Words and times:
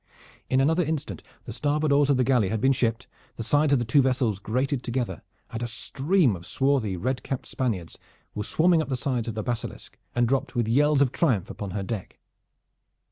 In 0.49 0.59
another 0.59 0.83
instant 0.83 1.21
the 1.45 1.53
starboard 1.53 1.91
oars 1.91 2.09
of 2.09 2.17
the 2.17 2.23
galley 2.23 2.49
had 2.49 2.59
been 2.59 2.71
shipped, 2.73 3.05
the 3.35 3.43
sides 3.43 3.71
of 3.71 3.77
the 3.77 3.85
two 3.85 4.01
vessels 4.01 4.39
grated 4.39 4.81
together, 4.81 5.21
and 5.51 5.61
a 5.61 5.67
stream 5.67 6.35
of 6.35 6.47
swarthy, 6.47 6.97
red 6.97 7.21
capped 7.21 7.45
Spaniards 7.45 7.99
were 8.33 8.43
swarming 8.43 8.81
up 8.81 8.89
the 8.89 8.97
sides 8.97 9.27
of 9.27 9.35
the 9.35 9.43
Basilisk 9.43 9.99
and 10.15 10.27
dropped 10.27 10.55
with 10.55 10.67
yells 10.67 11.01
of 11.03 11.11
triumph 11.11 11.51
upon 11.51 11.69
her 11.69 11.83
deck. 11.83 12.17